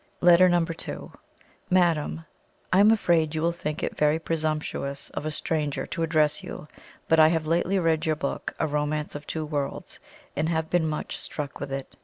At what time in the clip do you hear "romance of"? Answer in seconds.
8.65-9.27